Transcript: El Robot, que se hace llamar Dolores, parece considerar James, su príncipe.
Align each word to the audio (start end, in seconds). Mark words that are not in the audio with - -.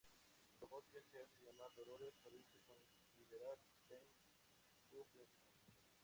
El 0.49 0.61
Robot, 0.67 0.85
que 0.91 1.03
se 1.03 1.19
hace 1.21 1.43
llamar 1.45 1.69
Dolores, 1.75 2.15
parece 2.23 2.59
considerar 3.05 3.55
James, 3.85 4.17
su 4.89 5.05
príncipe. 5.13 5.51